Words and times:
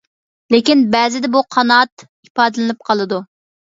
لېكىن 0.53 0.81
بەزىدە 0.95 1.31
بۇ 1.37 1.43
قانات 1.57 2.07
ئىپادىلىنىپ 2.09 2.85
قالىدۇ. 2.89 3.21